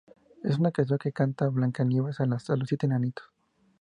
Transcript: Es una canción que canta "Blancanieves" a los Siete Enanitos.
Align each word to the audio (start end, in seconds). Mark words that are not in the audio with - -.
Es 0.43 0.57
una 0.57 0.71
canción 0.71 0.97
que 0.97 1.11
canta 1.11 1.47
"Blancanieves" 1.49 2.21
a 2.21 2.25
los 2.25 2.43
Siete 2.65 2.87
Enanitos. 2.87 3.25